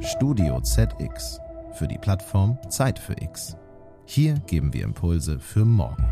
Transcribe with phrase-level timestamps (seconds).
[0.00, 1.40] Studio ZX
[1.72, 3.56] für die Plattform Zeit für X.
[4.04, 6.06] Hier geben wir Impulse für morgen.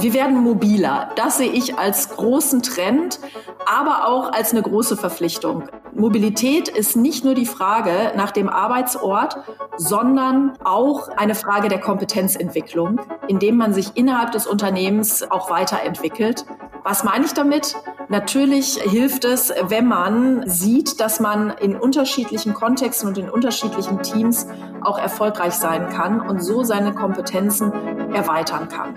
[0.00, 1.10] Wir werden mobiler.
[1.16, 3.18] Das sehe ich als großen Trend,
[3.66, 5.68] aber auch als eine große Verpflichtung.
[5.98, 9.36] Mobilität ist nicht nur die Frage nach dem Arbeitsort,
[9.76, 16.46] sondern auch eine Frage der Kompetenzentwicklung, indem man sich innerhalb des Unternehmens auch weiterentwickelt.
[16.84, 17.74] Was meine ich damit?
[18.08, 24.46] Natürlich hilft es, wenn man sieht, dass man in unterschiedlichen Kontexten und in unterschiedlichen Teams
[24.80, 27.72] auch erfolgreich sein kann und so seine Kompetenzen
[28.14, 28.94] erweitern kann.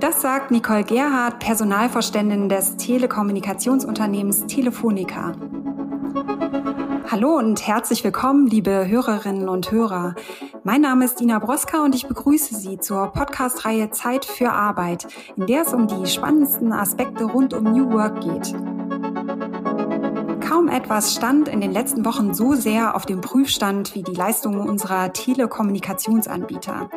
[0.00, 5.32] Das sagt Nicole Gerhardt, Personalvorständin des Telekommunikationsunternehmens Telefonica.
[7.14, 10.16] Hallo und herzlich willkommen, liebe Hörerinnen und Hörer.
[10.64, 15.06] Mein Name ist Dina Broska und ich begrüße Sie zur Podcast-Reihe Zeit für Arbeit,
[15.36, 18.52] in der es um die spannendsten Aspekte rund um New Work geht.
[20.64, 24.66] Kaum etwas stand in den letzten Wochen so sehr auf dem Prüfstand wie die Leistungen
[24.66, 26.88] unserer Telekommunikationsanbieter.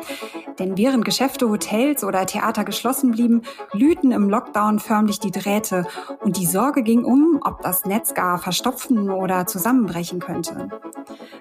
[0.58, 5.86] Denn während Geschäfte, Hotels oder Theater geschlossen blieben, glühten im Lockdown förmlich die Drähte
[6.20, 10.70] und die Sorge ging um, ob das Netz gar verstopfen oder zusammenbrechen könnte.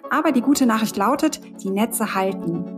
[0.10, 2.77] Aber die gute Nachricht lautet, die Netze halten.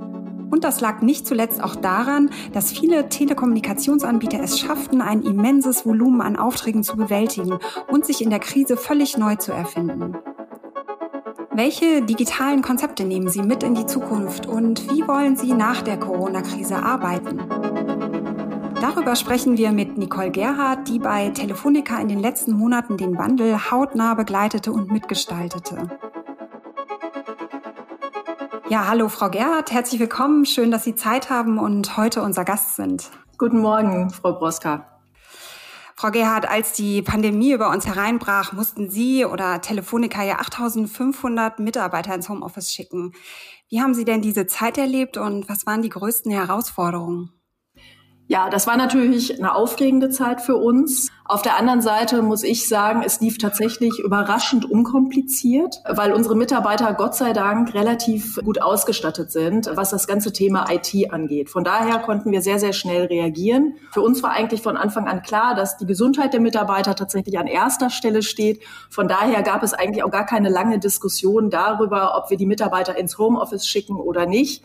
[0.49, 6.21] Und das lag nicht zuletzt auch daran, dass viele Telekommunikationsanbieter es schafften, ein immenses Volumen
[6.21, 10.15] an Aufträgen zu bewältigen und sich in der Krise völlig neu zu erfinden.
[11.51, 15.97] Welche digitalen Konzepte nehmen Sie mit in die Zukunft und wie wollen Sie nach der
[15.97, 17.39] Corona-Krise arbeiten?
[18.79, 23.69] Darüber sprechen wir mit Nicole Gerhardt, die bei Telefonica in den letzten Monaten den Wandel
[23.71, 25.89] hautnah begleitete und mitgestaltete.
[28.69, 30.45] Ja, hallo Frau Gerhardt, herzlich willkommen.
[30.45, 33.09] Schön, dass Sie Zeit haben und heute unser Gast sind.
[33.39, 35.01] Guten Morgen, Frau Broska.
[35.95, 42.13] Frau Gerhardt, als die Pandemie über uns hereinbrach, mussten Sie oder Telefonica ja 8500 Mitarbeiter
[42.13, 43.13] ins Homeoffice schicken.
[43.69, 47.38] Wie haben Sie denn diese Zeit erlebt und was waren die größten Herausforderungen?
[48.31, 51.09] Ja, das war natürlich eine aufregende Zeit für uns.
[51.25, 56.93] Auf der anderen Seite muss ich sagen, es lief tatsächlich überraschend unkompliziert, weil unsere Mitarbeiter
[56.93, 61.49] Gott sei Dank relativ gut ausgestattet sind, was das ganze Thema IT angeht.
[61.49, 63.77] Von daher konnten wir sehr, sehr schnell reagieren.
[63.93, 67.47] Für uns war eigentlich von Anfang an klar, dass die Gesundheit der Mitarbeiter tatsächlich an
[67.47, 68.61] erster Stelle steht.
[68.91, 72.95] Von daher gab es eigentlich auch gar keine lange Diskussion darüber, ob wir die Mitarbeiter
[72.95, 74.63] ins Homeoffice schicken oder nicht.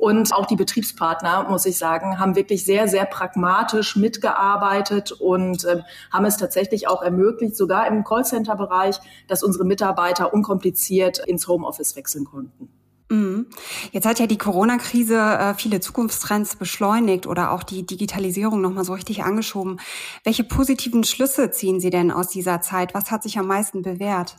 [0.00, 5.82] Und auch die Betriebspartner, muss ich sagen, haben wirklich sehr, sehr pragmatisch mitgearbeitet und äh,
[6.10, 8.96] haben es tatsächlich auch ermöglicht, sogar im Callcenter-Bereich,
[9.28, 12.70] dass unsere Mitarbeiter unkompliziert ins Homeoffice wechseln konnten.
[13.10, 13.48] Mhm.
[13.92, 18.94] Jetzt hat ja die Corona-Krise äh, viele Zukunftstrends beschleunigt oder auch die Digitalisierung nochmal so
[18.94, 19.80] richtig angeschoben.
[20.24, 22.94] Welche positiven Schlüsse ziehen Sie denn aus dieser Zeit?
[22.94, 24.38] Was hat sich am meisten bewährt?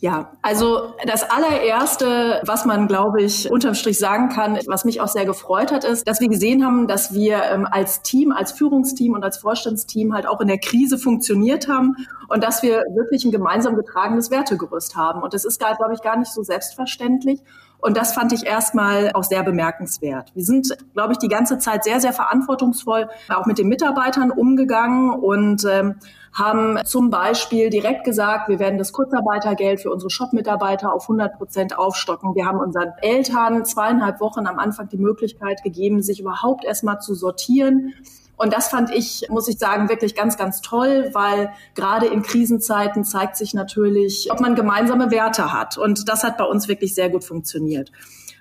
[0.00, 5.08] Ja, also das allererste, was man, glaube ich, unterm Strich sagen kann, was mich auch
[5.08, 9.14] sehr gefreut hat, ist, dass wir gesehen haben, dass wir ähm, als Team, als Führungsteam
[9.14, 11.96] und als Vorstandsteam halt auch in der Krise funktioniert haben
[12.28, 15.22] und dass wir wirklich ein gemeinsam getragenes Wertegerüst haben.
[15.22, 17.40] Und das ist, glaube ich, gar nicht so selbstverständlich.
[17.78, 20.32] Und das fand ich erstmal auch sehr bemerkenswert.
[20.34, 25.10] Wir sind, glaube ich, die ganze Zeit sehr, sehr verantwortungsvoll auch mit den Mitarbeitern umgegangen
[25.10, 25.96] und ähm,
[26.38, 31.78] haben zum Beispiel direkt gesagt, wir werden das Kurzarbeitergeld für unsere Shop-Mitarbeiter auf 100 Prozent
[31.78, 32.34] aufstocken.
[32.34, 37.14] Wir haben unseren Eltern zweieinhalb Wochen am Anfang die Möglichkeit gegeben, sich überhaupt erstmal zu
[37.14, 37.94] sortieren
[38.36, 43.02] und das fand ich, muss ich sagen, wirklich ganz, ganz toll, weil gerade in Krisenzeiten
[43.02, 45.78] zeigt sich natürlich, ob man gemeinsame Werte hat.
[45.78, 47.90] Und das hat bei uns wirklich sehr gut funktioniert.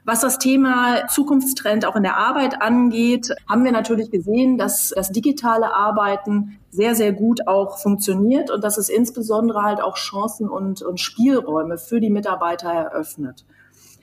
[0.05, 5.11] Was das Thema Zukunftstrend auch in der Arbeit angeht, haben wir natürlich gesehen, dass das
[5.11, 10.83] digitale Arbeiten sehr, sehr gut auch funktioniert und dass es insbesondere halt auch Chancen und,
[10.83, 13.45] und Spielräume für die Mitarbeiter eröffnet.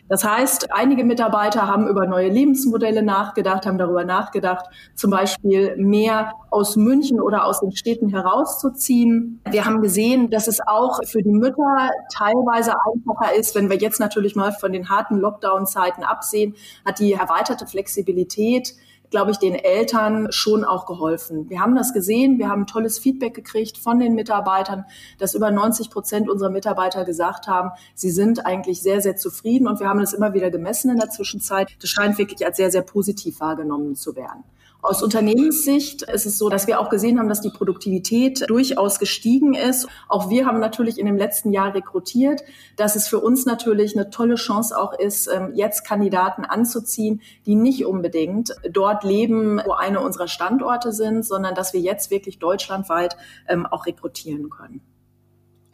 [0.08, 6.32] Das heißt, einige Mitarbeiter haben über neue Lebensmodelle nachgedacht, haben darüber nachgedacht, zum Beispiel mehr
[6.50, 9.40] aus München oder aus den Städten herauszuziehen.
[9.50, 14.00] Wir haben gesehen, dass es auch für die Mütter teilweise einfacher ist, wenn wir jetzt
[14.00, 18.74] natürlich mal von den harten Lockdown-Zeiten absehen, hat die erweiterte Flexibilität
[19.12, 21.48] glaube ich, den Eltern schon auch geholfen.
[21.48, 24.84] Wir haben das gesehen, wir haben tolles Feedback gekriegt von den Mitarbeitern,
[25.18, 29.78] dass über 90 Prozent unserer Mitarbeiter gesagt haben, sie sind eigentlich sehr, sehr zufrieden und
[29.78, 31.68] wir haben das immer wieder gemessen in der Zwischenzeit.
[31.80, 34.42] Das scheint wirklich als sehr, sehr positiv wahrgenommen zu werden.
[34.82, 39.54] Aus Unternehmenssicht ist es so, dass wir auch gesehen haben, dass die Produktivität durchaus gestiegen
[39.54, 39.86] ist.
[40.08, 42.42] Auch wir haben natürlich in dem letzten Jahr rekrutiert,
[42.76, 47.54] dass es für uns natürlich eine tolle Chance auch ist, ähm, jetzt Kandidaten anzuziehen, die
[47.54, 53.16] nicht unbedingt dort leben, wo eine unserer Standorte sind, sondern dass wir jetzt wirklich deutschlandweit
[53.48, 54.80] ähm, auch rekrutieren können.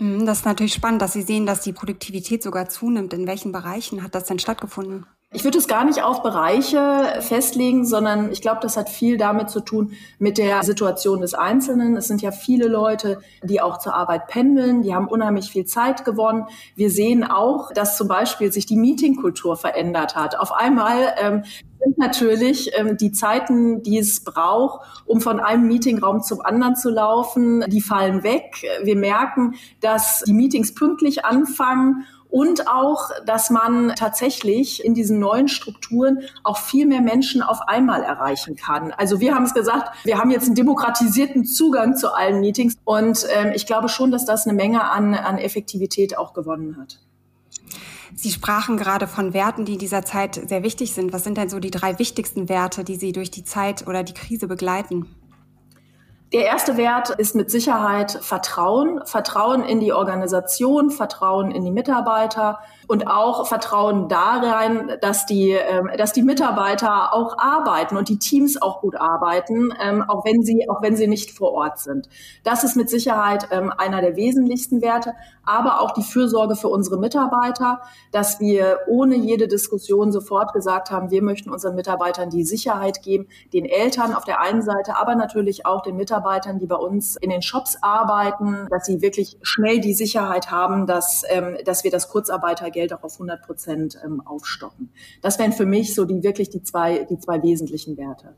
[0.01, 3.15] Mhm, das ist natürlich spannend, dass Sie sehen, dass die Produktivität sogar zunimmt.
[3.15, 5.07] In welchen Bereichen hat das denn stattgefunden?
[5.31, 9.51] Ich würde es gar nicht auf Bereiche festlegen, sondern ich glaube, das hat viel damit
[9.51, 11.99] zu tun mit der Situation des Einzelnen.
[11.99, 16.07] Es sind ja viele Leute, die auch zur Arbeit pendeln, die haben unheimlich viel Zeit
[16.07, 16.47] gewonnen.
[16.77, 20.39] Wir sehen auch, dass zum Beispiel sich die Meetingkultur verändert hat.
[20.39, 21.45] Auf einmal ähm,
[21.79, 26.89] sind natürlich ähm, die Zeiten, die es braucht, um von einem Meetingraum zum anderen zu
[26.89, 28.67] laufen, die fallen weg.
[28.83, 35.49] Wir merken, dass die Meetings pünktlich anfangen und auch, dass man tatsächlich in diesen neuen
[35.49, 38.93] Strukturen auch viel mehr Menschen auf einmal erreichen kann.
[38.93, 43.27] Also wir haben es gesagt, wir haben jetzt einen demokratisierten Zugang zu allen Meetings und
[43.35, 46.99] ähm, ich glaube schon, dass das eine Menge an, an Effektivität auch gewonnen hat.
[48.15, 51.13] Sie sprachen gerade von Werten, die in dieser Zeit sehr wichtig sind.
[51.13, 54.15] Was sind denn so die drei wichtigsten Werte, die Sie durch die Zeit oder die
[54.15, 55.07] Krise begleiten?
[56.31, 59.01] Der erste Wert ist mit Sicherheit Vertrauen.
[59.07, 62.59] Vertrauen in die Organisation, Vertrauen in die Mitarbeiter,
[62.89, 68.61] und auch Vertrauen darein, dass die, ähm, dass die Mitarbeiter auch arbeiten und die Teams
[68.61, 72.09] auch gut arbeiten, ähm, auch wenn sie, auch wenn sie nicht vor Ort sind.
[72.45, 75.13] Das ist mit Sicherheit ähm, einer der wesentlichsten Werte,
[75.45, 81.11] aber auch die Fürsorge für unsere Mitarbeiter, dass wir ohne jede Diskussion sofort gesagt haben,
[81.11, 85.67] wir möchten unseren Mitarbeitern die Sicherheit geben, den Eltern auf der einen Seite, aber natürlich
[85.67, 86.18] auch den Mitarbeitern,
[86.59, 91.23] die bei uns in den Shops arbeiten, dass sie wirklich schnell die Sicherheit haben, dass,
[91.29, 94.91] ähm, dass wir das Kurzarbeitergeld Geld auch auf 100 Prozent ähm, aufstocken.
[95.20, 98.37] Das wären für mich so die wirklich die zwei, die zwei wesentlichen Werte.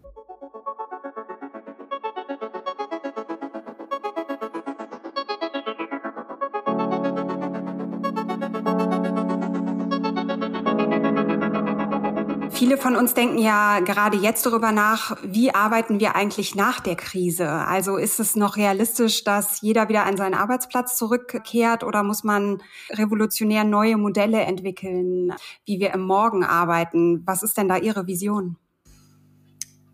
[12.61, 16.95] Viele von uns denken ja gerade jetzt darüber nach, wie arbeiten wir eigentlich nach der
[16.95, 17.49] Krise?
[17.49, 22.62] Also ist es noch realistisch, dass jeder wieder an seinen Arbeitsplatz zurückkehrt oder muss man
[22.91, 25.33] revolutionär neue Modelle entwickeln,
[25.65, 27.23] wie wir im Morgen arbeiten?
[27.25, 28.59] Was ist denn da Ihre Vision?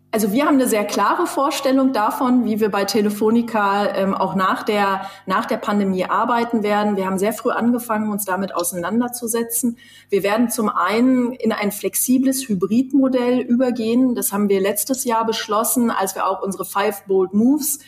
[0.09, 4.63] Also wir haben eine sehr klare Vorstellung davon, wie wir bei Telefonica ähm, auch nach
[4.63, 6.95] der, nach der Pandemie arbeiten werden.
[6.95, 9.77] Wir haben sehr früh angefangen, uns damit auseinanderzusetzen.
[10.09, 14.15] Wir werden zum einen in ein flexibles Hybridmodell übergehen.
[14.15, 17.79] Das haben wir letztes Jahr beschlossen, als wir auch unsere Five Bold Moves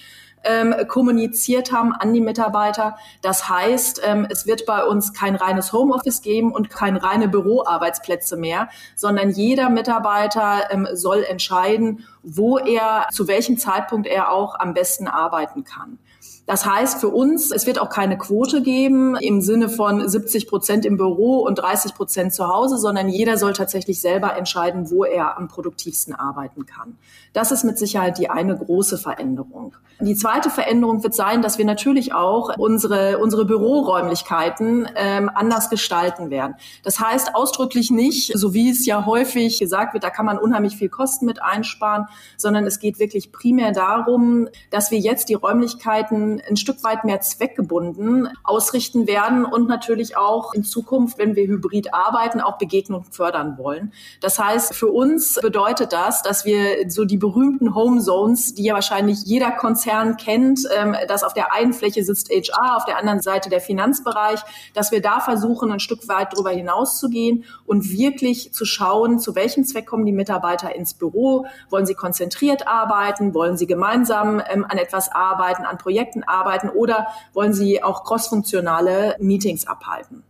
[0.44, 2.98] ähm, kommuniziert haben an die Mitarbeiter.
[3.22, 8.38] Das heißt, ähm, es wird bei uns kein reines Homeoffice geben und keine reine Büroarbeitsplätze
[8.38, 14.74] mehr, sondern jeder Mitarbeiter ähm, soll entscheiden, wo er, zu welchem Zeitpunkt er auch am
[14.74, 16.00] besten arbeiten kann.
[16.46, 20.86] Das heißt für uns, es wird auch keine Quote geben im Sinne von 70 Prozent
[20.86, 25.38] im Büro und 30 Prozent zu Hause, sondern jeder soll tatsächlich selber entscheiden, wo er
[25.38, 26.98] am produktivsten arbeiten kann.
[27.34, 29.76] Das ist mit Sicherheit die eine große Veränderung.
[30.02, 36.30] Die zweite Veränderung wird sein, dass wir natürlich auch unsere, unsere Büroräumlichkeiten ähm, anders gestalten
[36.30, 36.56] werden.
[36.84, 40.78] Das heißt ausdrücklich nicht, so wie es ja häufig gesagt wird, da kann man unheimlich
[40.78, 42.06] viel Kosten mit einsparen,
[42.38, 47.22] sondern es geht wirklich primär darum, dass wir jetzt die Räumlichkeiten ein Stück weit mehr
[47.22, 53.58] zweckgebunden ausrichten werden und natürlich auch in Zukunft, wenn wir hybrid arbeiten, auch Begegnung fördern
[53.58, 53.94] wollen.
[54.22, 58.74] Das heißt, für uns bedeutet das, dass wir so die berühmten Home Zones, die ja
[58.74, 63.22] wahrscheinlich jeder Konzern kennt, ähm, dass auf der einen Fläche sitzt HR, auf der anderen
[63.22, 64.40] Seite der Finanzbereich,
[64.74, 69.19] dass wir da versuchen, ein Stück weit darüber hinaus zu gehen und wirklich zu schauen,
[69.19, 71.46] zu welchem Zweck kommen die Mitarbeiter ins Büro?
[71.69, 73.34] Wollen sie konzentriert arbeiten?
[73.34, 75.78] Wollen sie gemeinsam ähm, an etwas arbeiten, an
[76.19, 80.23] Projekten arbeiten oder wollen Sie auch crossfunktionale Meetings abhalten?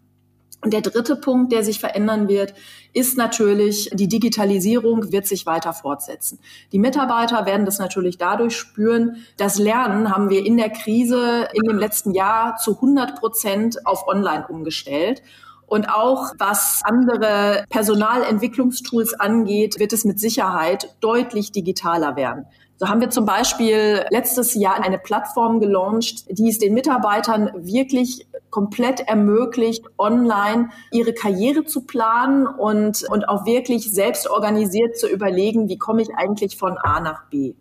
[0.62, 2.53] Und der dritte Punkt, der sich verändern wird,
[2.91, 6.39] ist natürlich, die Digitalisierung wird sich weiter fortsetzen.
[6.74, 9.24] Die Mitarbeiter werden das natürlich dadurch spüren.
[9.38, 14.05] Das Lernen haben wir in der Krise in dem letzten Jahr zu 100 Prozent auf
[14.05, 15.22] Online umgestellt.
[15.70, 22.46] Und auch was andere Personalentwicklungstools angeht, wird es mit Sicherheit deutlich digitaler werden.
[22.78, 28.26] So haben wir zum Beispiel letztes Jahr eine Plattform gelauncht, die es den Mitarbeitern wirklich
[28.50, 35.70] komplett ermöglicht, online ihre Karriere zu planen und, und auch wirklich selbst organisiert zu überlegen,
[35.70, 37.54] wie komme ich eigentlich von A nach B.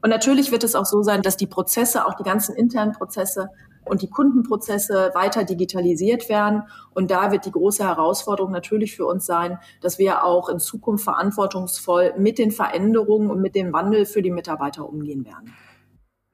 [0.00, 3.50] Und natürlich wird es auch so sein, dass die Prozesse, auch die ganzen internen Prozesse,
[3.84, 6.62] und die Kundenprozesse weiter digitalisiert werden.
[6.94, 11.04] Und da wird die große Herausforderung natürlich für uns sein, dass wir auch in Zukunft
[11.04, 15.52] verantwortungsvoll mit den Veränderungen und mit dem Wandel für die Mitarbeiter umgehen werden.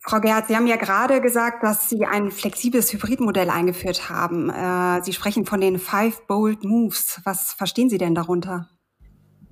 [0.00, 4.48] Frau Gerhardt, Sie haben ja gerade gesagt, dass Sie ein flexibles Hybridmodell eingeführt haben.
[4.48, 7.20] Äh, Sie sprechen von den Five Bold Moves.
[7.24, 8.68] Was verstehen Sie denn darunter?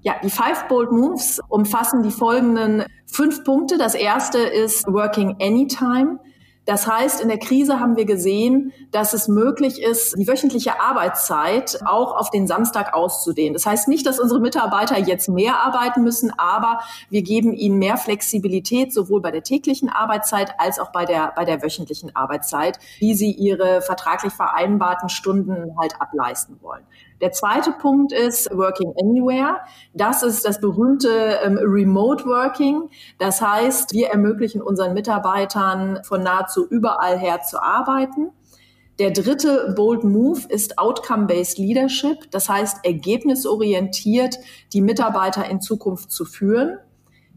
[0.00, 3.76] Ja, die Five Bold Moves umfassen die folgenden fünf Punkte.
[3.76, 6.20] Das erste ist Working Anytime.
[6.66, 11.78] Das heißt, in der Krise haben wir gesehen, dass es möglich ist, die wöchentliche Arbeitszeit
[11.86, 13.52] auch auf den Samstag auszudehnen.
[13.52, 17.96] Das heißt nicht, dass unsere Mitarbeiter jetzt mehr arbeiten müssen, aber wir geben ihnen mehr
[17.96, 23.14] Flexibilität, sowohl bei der täglichen Arbeitszeit als auch bei der, bei der wöchentlichen Arbeitszeit, wie
[23.14, 26.84] sie ihre vertraglich vereinbarten Stunden halt ableisten wollen.
[27.20, 29.60] Der zweite Punkt ist Working Anywhere.
[29.94, 31.08] Das ist das berühmte
[31.42, 32.90] ähm, Remote Working.
[33.18, 38.30] Das heißt, wir ermöglichen unseren Mitarbeitern von nahezu überall her zu arbeiten.
[38.98, 42.30] Der dritte Bold Move ist Outcome-Based Leadership.
[42.30, 44.38] Das heißt, ergebnisorientiert
[44.72, 46.78] die Mitarbeiter in Zukunft zu führen.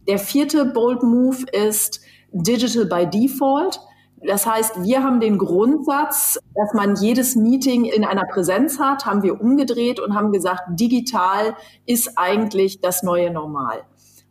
[0.08, 2.00] Der vierte Bold Move ist
[2.32, 3.82] Digital by Default.
[4.26, 9.24] Das heißt, wir haben den Grundsatz, dass man jedes Meeting in einer Präsenz hat, haben
[9.24, 13.84] wir umgedreht und haben gesagt, digital ist eigentlich das neue Normal.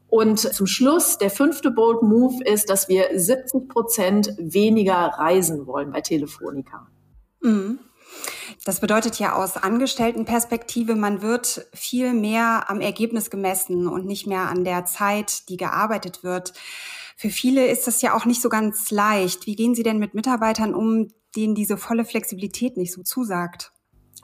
[0.08, 5.92] Und zum Schluss, der fünfte Bold Move ist, dass wir 70 Prozent weniger reisen wollen
[5.92, 6.88] bei Telefonica.
[7.42, 7.78] Mhm.
[8.64, 14.48] Das bedeutet ja aus Angestelltenperspektive, man wird viel mehr am Ergebnis gemessen und nicht mehr
[14.48, 16.54] an der Zeit, die gearbeitet wird.
[17.16, 19.46] Für viele ist das ja auch nicht so ganz leicht.
[19.46, 23.72] Wie gehen Sie denn mit Mitarbeitern um, denen diese volle Flexibilität nicht so zusagt?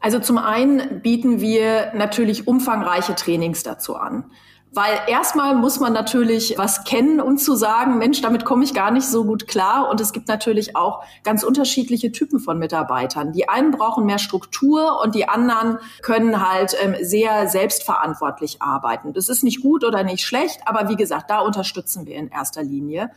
[0.01, 4.31] Also zum einen bieten wir natürlich umfangreiche Trainings dazu an.
[4.75, 8.91] Weil erstmal muss man natürlich was kennen und zu sagen, Mensch, damit komme ich gar
[8.91, 9.89] nicht so gut klar.
[9.89, 13.33] Und es gibt natürlich auch ganz unterschiedliche Typen von Mitarbeitern.
[13.33, 19.13] Die einen brauchen mehr Struktur und die anderen können halt ähm, sehr selbstverantwortlich arbeiten.
[19.13, 22.65] Das ist nicht gut oder nicht schlecht, aber wie gesagt, da unterstützen wir in erster
[22.65, 23.11] Linie.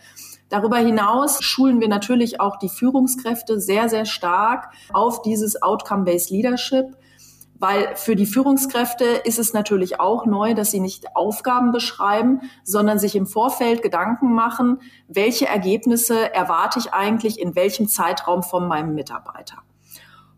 [0.50, 6.96] Darüber hinaus schulen wir natürlich auch die Führungskräfte sehr, sehr stark auf dieses Outcome-Based Leadership.
[7.60, 13.00] Weil für die Führungskräfte ist es natürlich auch neu, dass sie nicht Aufgaben beschreiben, sondern
[13.00, 18.94] sich im Vorfeld Gedanken machen, welche Ergebnisse erwarte ich eigentlich in welchem Zeitraum von meinem
[18.94, 19.64] Mitarbeiter.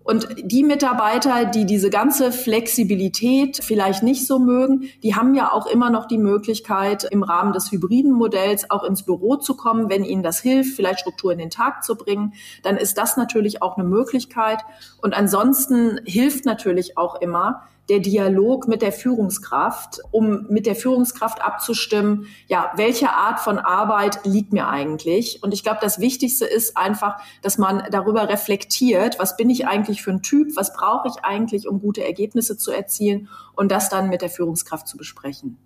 [0.09, 5.67] Und die Mitarbeiter, die diese ganze Flexibilität vielleicht nicht so mögen, die haben ja auch
[5.67, 10.03] immer noch die Möglichkeit, im Rahmen des hybriden Modells auch ins Büro zu kommen, wenn
[10.03, 12.33] ihnen das hilft, vielleicht Struktur in den Tag zu bringen.
[12.63, 14.61] Dann ist das natürlich auch eine Möglichkeit.
[14.99, 21.41] Und ansonsten hilft natürlich auch immer, der Dialog mit der Führungskraft, um mit der Führungskraft
[21.41, 25.41] abzustimmen, ja, welche Art von Arbeit liegt mir eigentlich?
[25.41, 30.03] Und ich glaube, das Wichtigste ist einfach, dass man darüber reflektiert, was bin ich eigentlich
[30.03, 34.09] für ein Typ, was brauche ich eigentlich, um gute Ergebnisse zu erzielen und das dann
[34.09, 35.57] mit der Führungskraft zu besprechen.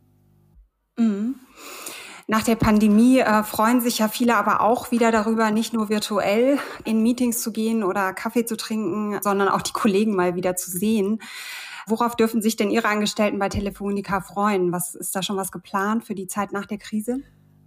[0.97, 1.35] Mhm.
[2.27, 6.57] Nach der Pandemie äh, freuen sich ja viele aber auch wieder darüber, nicht nur virtuell
[6.85, 10.71] in Meetings zu gehen oder Kaffee zu trinken, sondern auch die Kollegen mal wieder zu
[10.71, 11.19] sehen.
[11.87, 14.71] Worauf dürfen sich denn Ihre Angestellten bei Telefonica freuen?
[14.71, 17.19] Was ist da schon was geplant für die Zeit nach der Krise?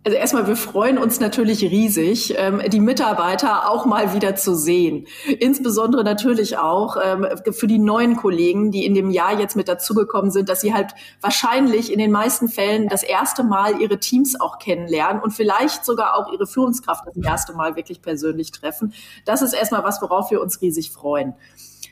[0.07, 5.09] Also erstmal, wir freuen uns natürlich riesig, ähm, die Mitarbeiter auch mal wieder zu sehen.
[5.41, 10.31] Insbesondere natürlich auch ähm, für die neuen Kollegen, die in dem Jahr jetzt mit dazugekommen
[10.31, 14.61] sind, dass sie halt wahrscheinlich in den meisten Fällen das erste Mal ihre Teams auch
[14.61, 18.95] kennenlernen und vielleicht sogar auch ihre Führungskraft das erste Mal wirklich persönlich treffen.
[19.25, 21.35] Das ist erstmal was, worauf wir uns riesig freuen.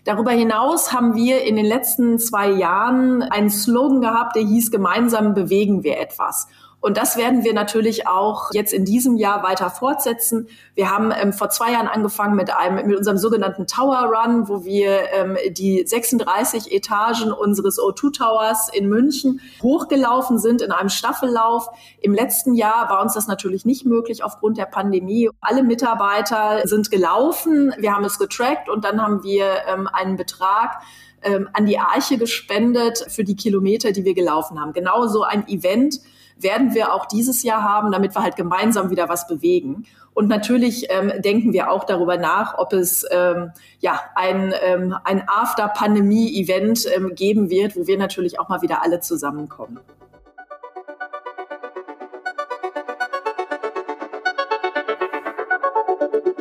[0.04, 5.32] Darüber hinaus haben wir in den letzten zwei Jahren einen Slogan gehabt, der hieß, gemeinsam
[5.32, 6.46] bewegen wir etwas.
[6.84, 10.48] Und das werden wir natürlich auch jetzt in diesem Jahr weiter fortsetzen.
[10.74, 14.66] Wir haben ähm, vor zwei Jahren angefangen mit einem, mit unserem sogenannten Tower Run, wo
[14.66, 21.70] wir ähm, die 36 Etagen unseres O2 Towers in München hochgelaufen sind in einem Staffellauf.
[22.02, 25.30] Im letzten Jahr war uns das natürlich nicht möglich aufgrund der Pandemie.
[25.40, 27.72] Alle Mitarbeiter sind gelaufen.
[27.78, 30.82] Wir haben es getrackt und dann haben wir ähm, einen Betrag
[31.22, 34.74] ähm, an die Arche gespendet für die Kilometer, die wir gelaufen haben.
[34.74, 36.00] Genau so ein Event
[36.36, 39.86] werden wir auch dieses Jahr haben, damit wir halt gemeinsam wieder was bewegen.
[40.14, 43.50] Und natürlich ähm, denken wir auch darüber nach, ob es ähm,
[43.80, 49.00] ja ein, ähm, ein After-Pandemie-Event ähm, geben wird, wo wir natürlich auch mal wieder alle
[49.00, 49.80] zusammenkommen.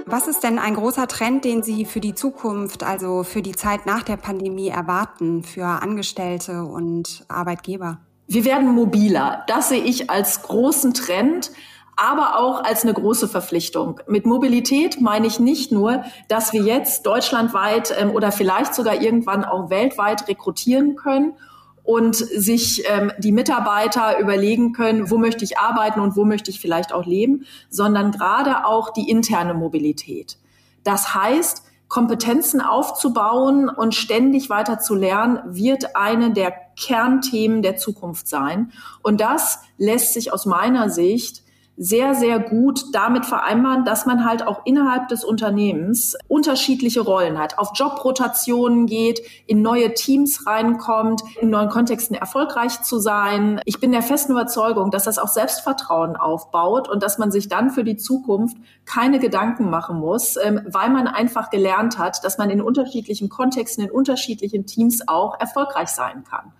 [0.05, 3.87] Was ist denn ein großer Trend, den Sie für die Zukunft, also für die Zeit
[3.87, 7.97] nach der Pandemie erwarten, für Angestellte und Arbeitgeber?
[8.27, 9.43] Wir werden mobiler.
[9.47, 11.51] Das sehe ich als großen Trend.
[11.95, 13.99] aber auch als eine große Verpflichtung.
[14.07, 19.45] Mit Mobilität meine ich nicht nur, dass wir jetzt deutschlandweit ähm, oder vielleicht sogar irgendwann
[19.45, 21.33] auch weltweit rekrutieren können
[21.83, 26.59] und sich ähm, die Mitarbeiter überlegen können, wo möchte ich arbeiten und wo möchte ich
[26.59, 30.37] vielleicht auch leben, sondern gerade auch die interne Mobilität.
[30.83, 31.63] Das heißt,
[31.93, 38.71] Kompetenzen aufzubauen und ständig weiter zu lernen, wird eine der Kernthemen der Zukunft sein.
[39.03, 41.42] Und das lässt sich aus meiner Sicht
[41.75, 47.57] sehr, sehr gut damit vereinbaren, dass man halt auch innerhalb des Unternehmens unterschiedliche Rollen hat,
[47.57, 53.59] auf Jobrotationen geht, in neue Teams reinkommt, in neuen Kontexten erfolgreich zu sein.
[53.65, 57.71] Ich bin der festen Überzeugung, dass das auch Selbstvertrauen aufbaut und dass man sich dann
[57.71, 62.51] für die Zukunft keine Gedanken machen muss, ähm, weil man einfach gelernt hat, dass man
[62.51, 66.53] in unterschiedlichen Kontexten, in unterschiedlichen Teams auch erfolgreich sein kann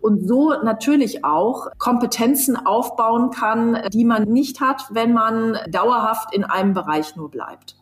[0.00, 6.44] und so natürlich auch Kompetenzen aufbauen kann, die man nicht hat, wenn man dauerhaft in
[6.44, 7.76] einem Bereich nur bleibt.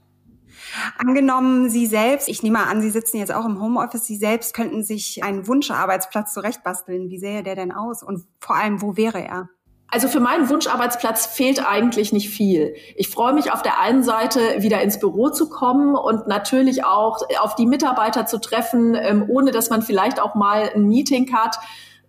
[0.99, 4.83] Angenommen, Sie selbst, ich nehme an, Sie sitzen jetzt auch im Homeoffice, Sie selbst könnten
[4.83, 7.09] sich einen Wunscharbeitsplatz zurechtbasteln.
[7.09, 8.03] Wie sähe der denn aus?
[8.03, 9.49] Und vor allem, wo wäre er?
[9.91, 12.75] Also für meinen Wunscharbeitsplatz fehlt eigentlich nicht viel.
[12.97, 17.23] Ich freue mich auf der einen Seite wieder ins Büro zu kommen und natürlich auch
[17.41, 21.59] auf die Mitarbeiter zu treffen, ähm, ohne dass man vielleicht auch mal ein Meeting hat.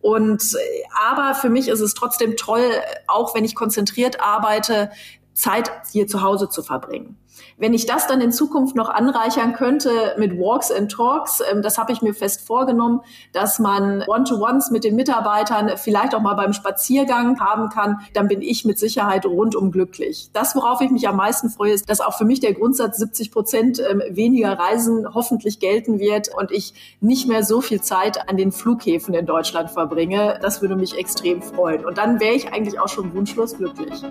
[0.02, 0.56] Und
[0.98, 2.72] aber für mich ist es trotzdem toll,
[3.08, 4.92] auch wenn ich konzentriert arbeite,
[5.34, 7.18] Zeit hier zu Hause zu verbringen.
[7.58, 11.78] Wenn ich das dann in Zukunft noch anreichern könnte mit Walks and Talks, ähm, das
[11.78, 13.02] habe ich mir fest vorgenommen,
[13.34, 18.42] dass man One-to-Ones mit den Mitarbeitern vielleicht auch mal beim Spaziergang haben kann, dann bin
[18.42, 20.30] ich mit Sicherheit rundum glücklich.
[20.34, 23.32] Das, worauf ich mich am meisten freue, ist, dass auch für mich der Grundsatz 70
[23.32, 28.38] Prozent ähm, weniger Reisen hoffentlich gelten wird und ich nicht mehr so viel Zeit an
[28.38, 30.40] den Flughäfen in Deutschland verbringe.
[30.42, 31.86] Das würde mich extrem freuen.
[31.86, 34.02] Und dann wäre ich eigentlich auch schon wunschlos glücklich.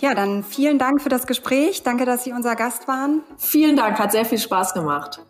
[0.00, 1.82] Ja, dann vielen Dank für das Gespräch.
[1.82, 3.22] Danke, dass Sie unser Gast waren.
[3.38, 5.20] Vielen Dank, hat sehr viel Spaß gemacht.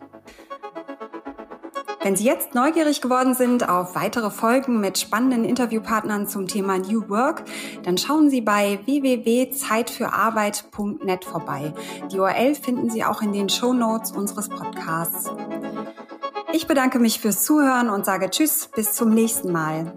[2.01, 7.09] Wenn Sie jetzt neugierig geworden sind auf weitere Folgen mit spannenden Interviewpartnern zum Thema New
[7.09, 7.43] Work,
[7.83, 11.73] dann schauen Sie bei www.zeitfürarbeit.net vorbei.
[12.11, 15.29] Die URL finden Sie auch in den Show Notes unseres Podcasts.
[16.53, 19.91] Ich bedanke mich fürs Zuhören und sage Tschüss, bis zum nächsten Mal.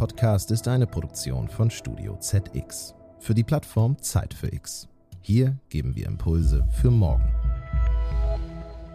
[0.00, 4.88] Podcast ist eine Produktion von Studio ZX für die Plattform Zeit für X.
[5.20, 7.30] Hier geben wir Impulse für morgen.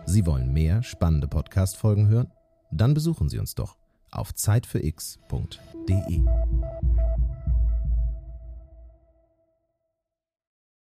[0.07, 2.31] Sie wollen mehr spannende Podcast-Folgen hören?
[2.71, 3.77] Dann besuchen Sie uns doch
[4.09, 6.21] auf zeitfürx.de.